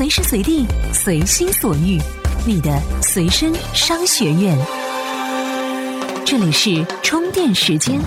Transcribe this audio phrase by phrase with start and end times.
[0.00, 0.64] 随时随地，
[0.94, 2.00] 随心所欲，
[2.46, 4.56] 你的随身商学院。
[6.24, 8.00] 这里是充电时间。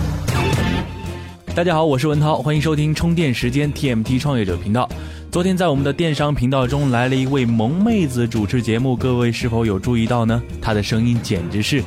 [1.54, 4.90] 大家好，我是文涛，欢迎收听充电时间 TMT 创业者频道。
[5.32, 10.42] 昨天在我们的电商频道中来了一位萌妹子主持节目，各位是否有注意到呢？
[10.60, 11.84] 她的声音简直是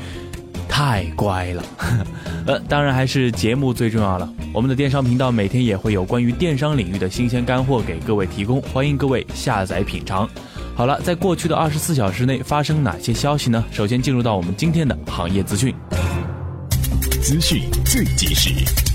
[0.68, 1.64] 太乖了。
[2.46, 4.32] 呃，当然还是节目最重要了。
[4.52, 10.28] 我们的电商频道每天也会有关于电商领域的新鲜干货给各位提供，欢迎各位下载品尝。
[10.74, 13.64] 好了，在过去的二十四小时内发生哪些消息呢？
[13.72, 15.74] 首先进入到我们今天的行业资讯，
[17.20, 18.85] 资讯最及时。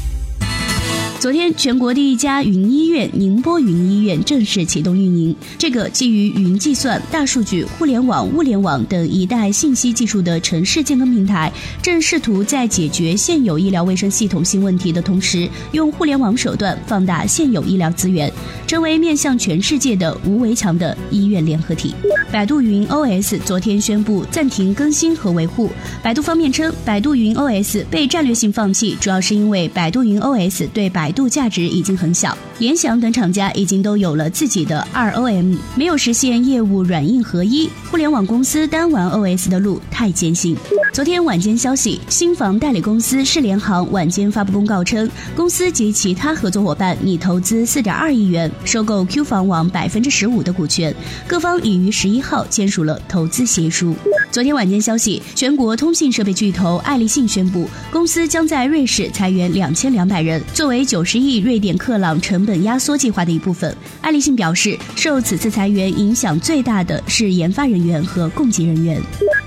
[1.22, 5.36] 昨天，全国第一家云医院宁波云医院正式启动运营。
[5.56, 18.34] 这个基于云计算、大数据、互联网、物联网等一代信息技术的城市健康平台，正试图在解决现有医疗卫生系统性问题的同时，用互联网手段放大现有医疗资源，
[18.66, 21.94] 成为面向全世界的无围墙的医院联合体。
[22.32, 25.70] 百度云 OS 昨天宣布暂停更新和维护。
[26.02, 40.56] 百度方面称，百度云 OS 被战略性放弃，主要是因为百度云 OS 对百度价值已经很小，联想等厂家已经都有了自己的二 OM，没有实现业务软硬合一，互联网公司单玩 OS 的路太艰辛。
[40.94, 50.94] 昨天晚间消息，新房代理公司世联行晚间发布公告称，公司及其他合作伙伴拟投资四点二亿元收购 Q 房网百分之十五的股权，
[51.28, 53.96] 各方已于十一号签署了投资协议书。
[54.32, 63.76] 昨天晚间消息，全国通信设备巨头爱立信宣布，公司将在瑞士裁员两千两百人，作为九十亿瑞典克朗成本压缩计划的一部分。
[64.00, 69.02] 爱立信表示，受此次裁员影响最大的是研发人员和供给人员。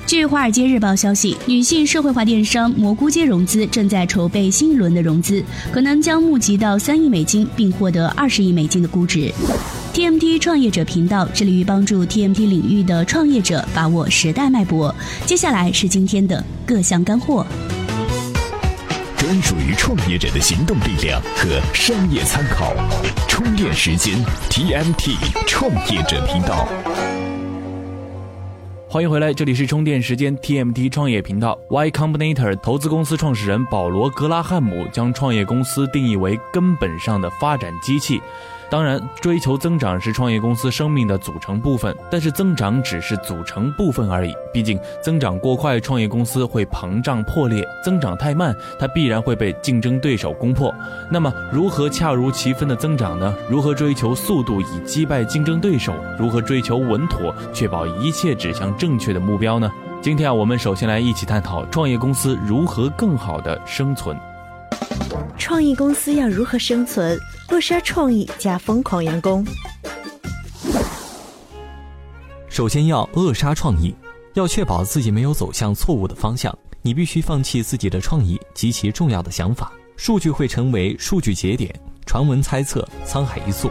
[0.06, 9.32] 据《华尔街日报》消息，女性社会化电商蘑菇街融资正在筹备新一轮的融资，可能将募集到三亿美金，并获得二十亿美金的估值。
[9.94, 14.92] TMT 创业者频道致力于帮助 TMT 领域的创业者把握时代脉搏。
[15.24, 17.46] 接下来是今天的各项干货，
[19.16, 22.74] 专属于创业者的行动力量和商业参考。
[23.28, 24.16] 充电时间
[24.50, 25.14] TMT
[25.46, 26.66] 创业者频道。
[28.88, 31.56] 欢迎回来，这里是充电时间 TMT 创业频道。
[31.70, 38.20] Y Combinator 投资公司创始人保罗·格拉汉姆将创业公司定义为根本上的发展机器。
[38.74, 44.35] 当然，追求增长是创业公司生命的组成部分，但是增长只是组成部分而已。
[44.52, 50.74] 毕竟，增长过快，创业公司会膨胀破裂；增长太慢，它必然会被竞争对手攻破。
[51.08, 53.33] 那么，如何恰如其分的增长呢？
[53.48, 55.95] 如何追求速度以击败竞争对手？
[56.18, 59.70] 如何追求稳妥，确保一切指向正确的目标呢？
[60.02, 64.17] 今天啊，我们首先来一起探讨创业公司如何更好的生存。
[65.39, 67.17] 创业公司要如何生存？
[67.50, 69.46] 扼杀创意加疯狂员工。
[72.48, 73.94] 首先要扼杀创意，
[74.32, 76.56] 要确保自己没有走向错误的方向。
[76.80, 79.72] 你必须放弃自己的创意及其重要的想法。
[79.96, 81.74] 数据会成为数据节点，
[82.06, 83.70] 传闻猜测沧海一粟。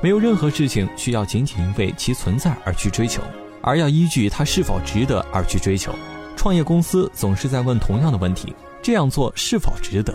[0.00, 3.22] 没有任何事情需要仅仅因为其存在而去追求，
[3.62, 5.92] 而要依据它是否值得而去追求。
[6.36, 10.12] 创业公司总是在问同样的问题：这样做是否值得？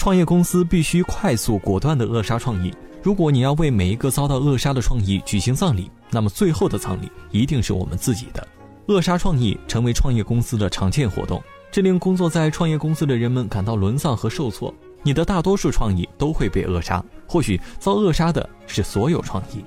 [0.00, 2.72] 创业公司必须快速果断地扼杀创意。
[3.02, 8.48] 如果你要为每一个遭到扼杀的创意举行葬礼，那么最后的葬礼一定是我们自己的。
[8.86, 14.74] 扼杀创意成为创业公司的常见活动，这令工作在创业公司的人们感到沦丧和受挫。
[15.02, 19.62] 你的大多数创意都会被扼杀，或许遭扼杀的是所有创意。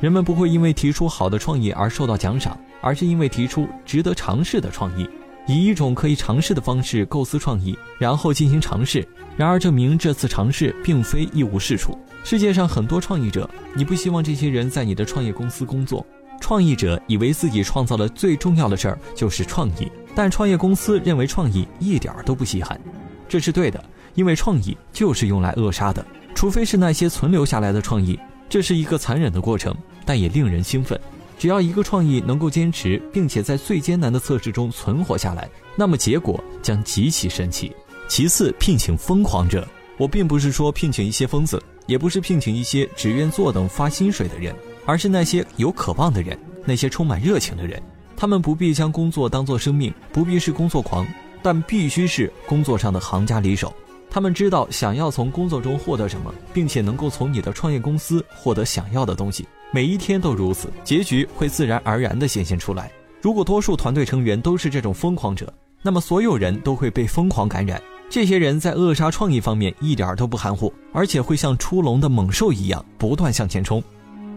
[0.00, 5.10] 人们不会因为提出好的创意而受到奖赏，而是因为提出值得尝试的创意。
[5.48, 9.04] 以一种可以尝试的方式构思创意，然后进行尝试。
[9.34, 11.98] 然而，证明这次尝试并非一无是处。
[12.22, 16.06] 世界上很多创意者，你不希望这些人在你的创业公司工作。
[16.38, 22.78] 创意者以为自己创造的最重要的事儿就是创意，但创业公司认为创意一点儿都不稀罕。
[23.26, 23.82] 这是对的，
[24.14, 26.04] 因为创意就是用来扼杀的，
[26.34, 28.18] 除非是那些存留下来的创意。
[28.50, 30.98] 这是一个残忍的过程，但也令人兴奋。
[31.38, 37.72] 只要一个创意能够坚持，并且在最艰难的测试中存活下来，那么结果将极其神奇。
[38.08, 39.66] 其次，聘请疯狂者。
[39.96, 44.54] 我并不是说聘请一些疯子，也不是聘请一些只愿坐等发薪水的人，
[44.84, 47.82] 而是那些有渴望的人，那些充满热情的人。
[48.16, 51.06] 他们不必将工作当作生命，不必是工作狂，
[51.42, 53.72] 但必须是工作上的行家里手。
[54.08, 59.46] 他们知道想要从工作中获得什么，并且能够从你的创业公司获得想要的东西。
[59.70, 62.90] 每一天都如此，结局会自然而然地显现出来。
[63.20, 67.80] 如果多数团队成员都是这种疯狂者，那么所有人都会被疯狂感染。
[68.08, 73.82] 这些人在扼杀创意方面一点都不含糊，而且会像出笼的猛兽一样不断向前冲。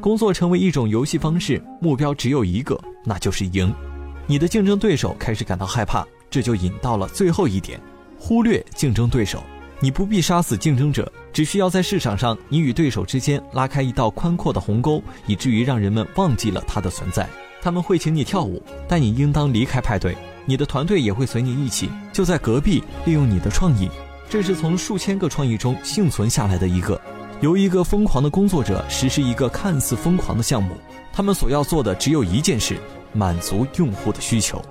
[0.01, 3.73] 工作成为一种游戏方式，目标只有一个，那就是赢。
[4.27, 7.79] 你的竞争对手开始感到害怕，这就引到了最后一点：
[8.19, 9.41] 忽略竞争对手。
[9.83, 17.27] 你不必杀死竞争者，只需要在市场上，你与对手之间拉开一道宽阔的鸿沟，以至于让人们忘记了他的存在。
[17.63, 20.15] 他们会请你跳舞，但你应当离开派对。
[20.45, 23.89] 你的团队也会随你一起，就在隔壁，利用你的创意。
[24.29, 27.01] 这是从数千个创意中幸存下来的一个，
[27.41, 30.75] 由一个疯狂的工作者实施一个看似疯狂的项目。
[31.11, 32.77] 他们所要做的只有一件事：
[33.13, 34.63] 满足用户的需求。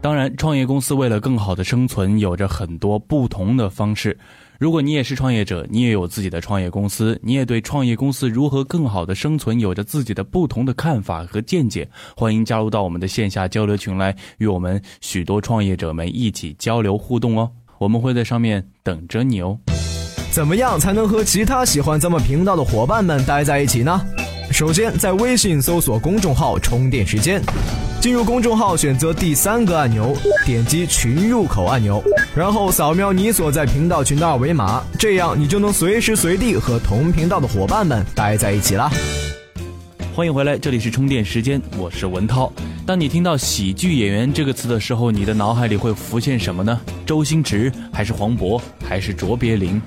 [0.00, 4.16] 当然，创业公司为了更好的生存，有着很多不同的方式。
[4.56, 17.50] 如果你也是创业者，你也有自己的创业公司，你也对创业公司如何更好的生存有着自己的不同的看法和见解，欢迎加入到我们的线下交流群来，与我们许多创业者们一起交流互动哦。
[17.78, 19.58] 我们会在上面等着你哦。
[20.30, 24.00] 怎么样才能和其他喜欢咱们频道的伙伴们待在一起呢？
[24.52, 27.42] 首先，在微信搜索公众号“充电时间”。
[28.00, 30.16] 进入公众号，选择第三个按钮，
[30.46, 32.00] 点击群入口按钮，
[32.34, 38.88] 然后扫描你所在频道群的二维码，这样你就能随时随地和同频道的伙伴们待在一起啦。
[40.14, 42.52] 欢迎回来，这里是充电时间，我是文涛。
[42.86, 46.80] 当你听到喜剧演员这个词的时候，你的脑海里会浮现什么呢？
[47.04, 49.82] 周星驰，还是黄渤，还是卓别林？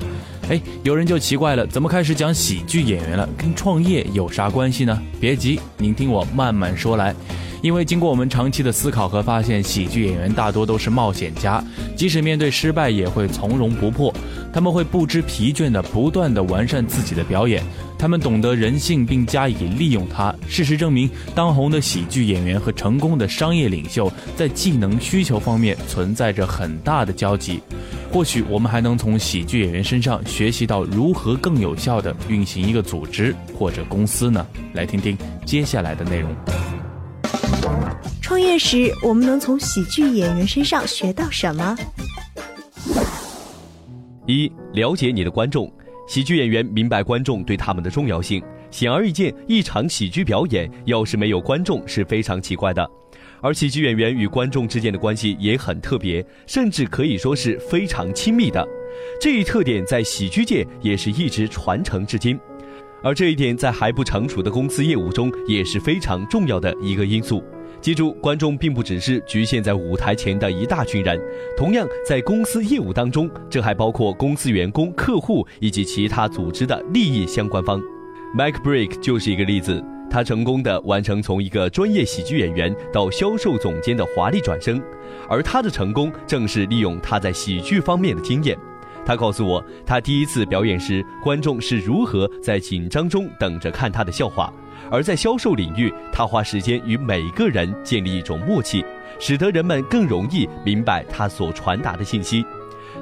[0.49, 3.27] 哎，有人就奇怪了，怎么开始讲喜剧演员了？
[3.38, 5.01] 跟创业有啥关系呢？
[5.19, 7.15] 别急，您听我慢慢说来。
[7.61, 11.63] 因为经过我们长期的思考和发现，喜剧演员大多都是冒险家，
[11.95, 14.11] 即使面对失败也会从容不迫。
[14.51, 17.63] 他们会不知疲倦地不断地完善自己的表演，
[17.99, 20.33] 他们懂得人性并加以利用它。
[20.47, 27.61] 事实证明，当红的喜剧演员和成功的商业领袖在技能需求方面存在着很大的交集。
[28.12, 34.46] 或许我们还能从喜剧演员身上学习到如何更有效地运行一个组织或者公司呢？
[34.74, 36.30] 来听听接下来的内容。
[38.22, 41.78] 创业时，我们能从喜剧演员身上学到什么？
[44.28, 45.72] 一、了解你的观众。
[46.06, 48.44] 喜剧演员明白观众对他们的重要性。
[48.72, 52.90] 显而易见，一场喜剧表演要是没有观众是非常奇怪的。
[53.41, 58.65] 而喜剧演员与观众之间的关系也很特别，甚至可以说是非常亲密的。
[59.19, 62.39] 这一特点在喜剧界也是一直传承至今。
[63.03, 67.43] 而这一点在还不成熟的公司业务中也是非常重要的一个因素。
[67.81, 71.19] 记住，观众并不只是局限在舞台前的一大群人，
[71.57, 77.81] 同样在公司业务当中，这还包括公司员工、客户以及其他组织的利益相关方。
[78.38, 84.84] Mike Break 就是一个例子，他成功的完成从一个专业喜剧演员到销售总监的华丽转身，
[85.30, 88.58] 而他的成功正是利用他在喜剧方面的经验。
[89.06, 94.54] 他告诉我，他第一次表演时，观众是如何在紧张中等着看他的笑话。
[94.92, 98.84] 而在销售领域，他花时间与每个人建立一种默契，
[99.18, 102.46] 使得人们更容易明白他所传达的信息。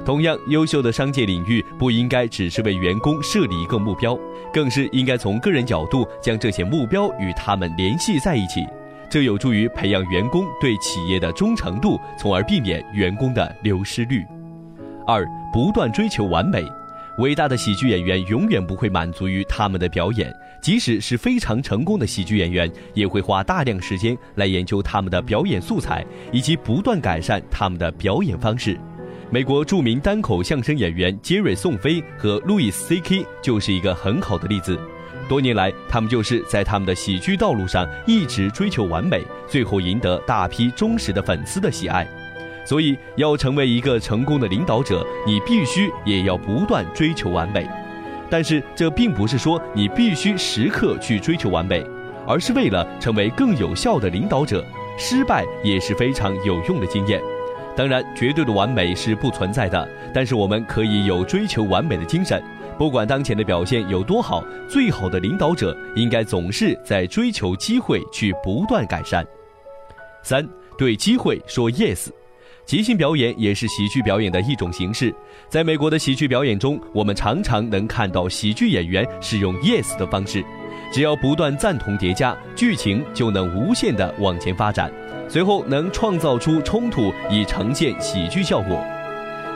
[0.04, 4.18] 同样，优秀的商界领域不应该只是为员工设立一个目标，
[4.52, 8.66] 更是应该从个人角度将这些目标与他们联系在一起。
[9.10, 14.24] 这有助于培养员工对企业的忠诚度，从而避免员工的流失率。
[15.06, 16.64] 二，不断追求完美。
[17.18, 20.32] 伟大的喜剧演员永远不会满足于他们的表演，
[20.62, 28.80] 即使是非常成功的喜剧演员，也会花大量时间来研究他们的表演素材，以及不断改善他们的表演方式。
[29.32, 33.24] 美国著名单口相声演员杰瑞·宋飞和路易斯 ·C.K.
[33.40, 34.76] 就是一个很好的例子。
[35.28, 42.04] 多年来，他们就是在他们的喜剧道路上一直追求完美，最后赢得大批忠实的粉丝的喜爱。
[42.66, 47.64] 所以，要成为一个成功的领导者，你必须也要不断追求完美。
[48.28, 51.86] 但是，这并不是说你必须时刻去追求完美，
[52.26, 54.66] 而是为了成为更有效的领导者。
[54.98, 57.22] 失败也是非常有用的经验。
[57.76, 62.42] 当然，绝对的完美是不存在的，但是我们可以有追求完美的精神。
[62.76, 69.24] 不管当前的表现有多好，最好的领导者应该总是在追求机会去不断改善。
[70.22, 70.46] 三，
[70.76, 72.08] 对机会说 yes。
[72.66, 75.12] 即兴表演也是喜剧表演的一种形式。
[75.48, 80.44] 在美国的喜剧表演中，我们常常能看到喜剧演员使用 yes 的方式，
[80.92, 84.90] 只要不断赞同叠加，剧情就能无限的往前发展，
[85.28, 88.84] 随后能创造出冲突以呈现喜剧效果。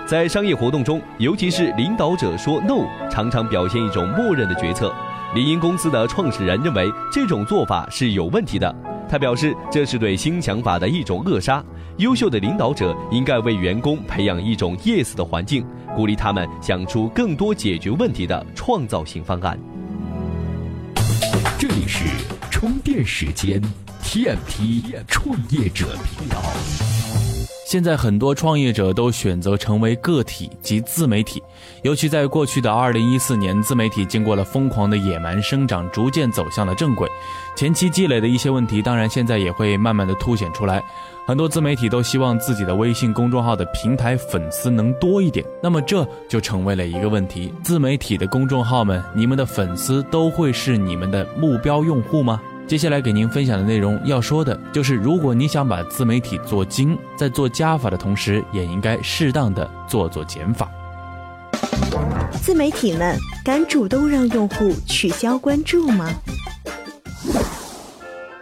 [0.06, 4.94] 在商业活动中，尤其是领导者说 no，常常表现一种默认的决策。
[5.34, 8.72] 李英公司的创始人认为这种做法是有问题的。
[9.08, 11.62] 他表示，这是对新想法的一种扼杀。
[11.96, 15.64] 优秀的领导者应该为员工培养一种 yes 的环境，
[15.96, 19.58] 鼓励他们想出更多解决问题的创造性方案。
[21.58, 22.04] 这里是
[22.50, 23.62] 充电时间
[24.02, 26.93] TMT 创业者频道。
[27.74, 31.42] 现在很多创业者都选择成为个体及自媒体，
[31.82, 37.08] 尤其在过去的二零一四年，自媒体经过了疯狂的野蛮生长，逐渐走向了正轨。
[37.56, 40.80] 前期积累的一些问题，当然现在也会慢慢的凸显出来。
[41.26, 52.40] 很多自媒体都希望自己的微信公众号的平台粉丝能多一点，那么这就成为了一个问题：自媒体的公众号们，你们的粉丝都会是你们的目标用户吗？
[52.66, 60.70] 接下来给您分享的内容要说的就是，如果你想把自媒体做精，在做加法的同时，也应该适当的做做减法。
[62.40, 66.10] 自媒体们敢主动让用户取消关注吗？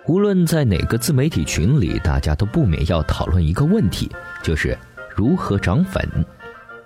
[0.07, 4.09] 无论在哪个自媒体群里，大家都不免要讨论一个问题，
[4.41, 4.79] 就是
[5.17, 6.09] 如何涨粉。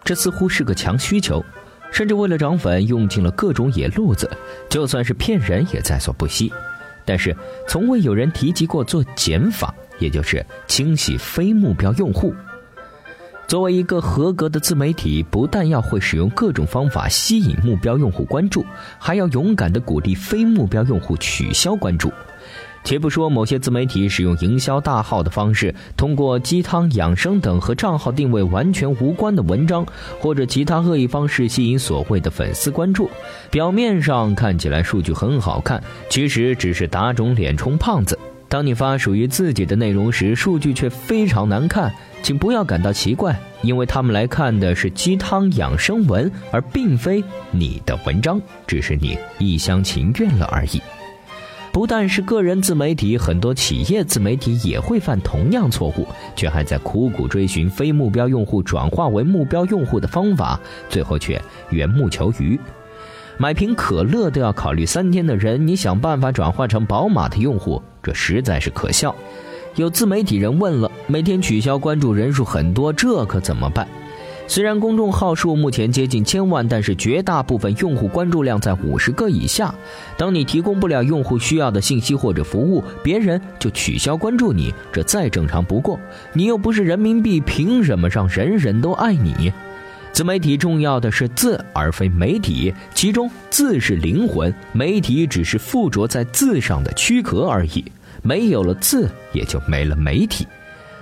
[0.02, 1.44] 这似乎是个强需求，
[1.92, 4.30] 甚至为了涨粉，用尽了各种野路子，
[4.70, 6.50] 就算是骗人也在所不惜。
[7.06, 7.34] 但是，
[7.66, 12.34] 从未有人提及过做减法，也就是清洗非目标用户。
[13.46, 18.66] 作为一个合格的自媒体，不但要会使用各种方法吸引目标用户关注，
[18.98, 22.12] 还要勇敢地鼓励非目标用户取消关注。
[22.86, 29.84] 且不说某些自媒体使用营销大号的方式，通过鸡汤、养生等和账号定位完全无关的文章，
[30.20, 33.10] 或者其他恶意方式吸引所谓的粉丝关注，
[33.50, 38.16] 表面上看起来数据很好看，其实只是打肿脸充胖子。
[38.48, 50.80] 当你发属于自己的内容时，数据却非常难看，请不要感到奇怪，因为他们来看的是鸡汤养生文，而并非你的文章，只是你一厢情愿了而已。
[51.76, 62.58] 不但是个人自媒体，很多企业自媒体也会犯同样错误，却还在苦苦追寻非目标用户转化为目标用户的方法，最后却缘木求鱼。
[63.36, 69.14] 买瓶可乐都要考虑三天的人，你想办法转化成宝马的用户，这实在是可笑。
[69.74, 73.86] 有自媒体人问了：每天取消关注人数很多，这可怎么办？
[74.48, 79.74] 虽然公众号数目前接近千万，但是绝大部分用户关注量在五十个以下。
[80.16, 85.98] 当你提供不了用户需要的信息或者服务，别人就取消关注你，这再正常不过。
[86.32, 89.52] 你又不是人民币，凭什么让人人都爱你？
[90.12, 97.84] 自媒体重要的是字，而非媒体，其中字是灵魂，媒体只是附着在字上的躯壳而已。
[98.22, 100.46] 没有了字，也就没了媒体。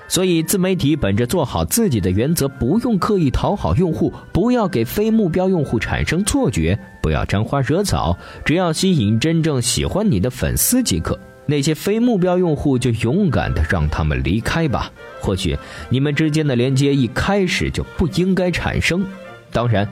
[0.06, 11.18] 所以，自媒体本着做好自己的原则，不用刻意讨好用户，不要给非目标用户产生错觉，不要沾花惹草，只要吸引真正喜欢你的粉丝即可。
[11.46, 14.90] 那些非目标用户就勇敢的让他们离开吧。
[15.20, 15.56] 或许
[15.90, 19.04] 你们之间的连接一开始就不应该产生。
[19.50, 19.88] 当然，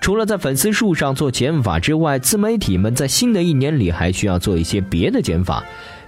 [0.00, 5.64] 除了在粉丝数上做减法之外，自媒体们在新的一年里还需要做一些别的减法。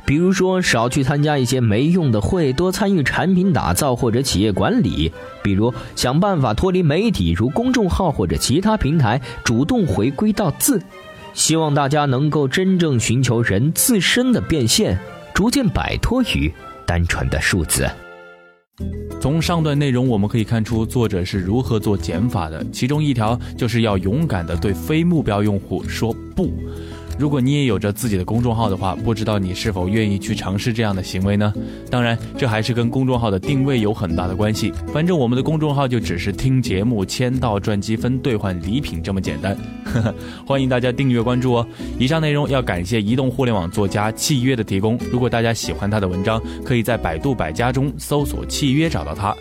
[0.06, 5.12] 比如说，少去参加一些没用的会，多参与产品打造或者企业管理。
[5.42, 10.80] 比如，想办法脱离媒体，如公众号或者其他平台，主动回归到字。
[11.34, 14.96] 希望大家能够真正寻求人自身的变现，
[15.34, 16.50] 逐渐摆脱于
[16.86, 17.86] 单纯的数字。
[19.20, 22.64] 从上段内容我们可以看出，作者是如何做减法的。
[22.70, 26.52] 其中一条就是要勇敢的对非目标用户说不。
[27.18, 31.52] 如果你也有着自己的公众号的话，不知道你是否愿意去尝试这样的行为呢？
[31.90, 34.72] 当然，这还是跟公众号的定位有很大的关系。
[34.92, 39.56] 反正我们的公众号就只是听节目、签到、赚积分、兑换礼品这么简单。
[40.46, 41.66] 欢迎大家订阅关注哦。
[41.98, 44.98] 以上内容要感谢移动互联网作家契约的提供。
[45.10, 49.34] 如果大家喜欢他的文章，可以在百度百家中搜索“契约”找到他。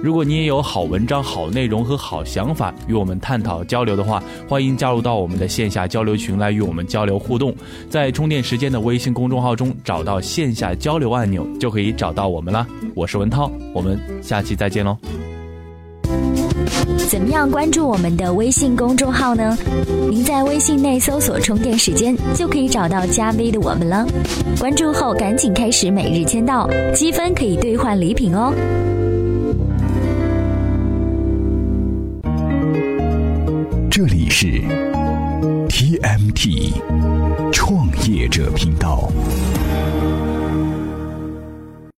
[0.00, 7.52] 如果你也有好文章、好内容和好想法与我们探讨交流的话，欢迎加入到我们的线下交流群来与我们交流互动。
[7.90, 12.64] 在充电时间的微信公众号中找到线下交流按钮，就可以找到我们啦。
[12.94, 14.96] 我是文涛，我们下期再见喽。
[17.08, 19.58] 怎么样关注我们的微信公众号呢？
[20.08, 24.06] 您在微信内搜索“充电时间”就可以找到加 V 的我们了。
[24.60, 28.52] 关注后赶紧开始每日签到，积分可以兑换礼品哦。